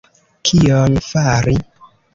Kion 0.49 0.97
fari! 1.11 1.57